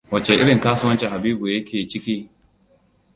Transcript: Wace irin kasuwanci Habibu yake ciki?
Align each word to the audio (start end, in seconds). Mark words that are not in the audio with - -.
Wace 0.11 0.33
irin 0.41 0.59
kasuwanci 0.63 1.05
Habibu 1.11 1.45
yake 1.53 1.77
ciki? 1.89 2.15